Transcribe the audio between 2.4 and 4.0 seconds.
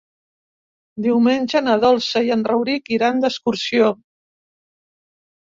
Rauric iran d'excursió.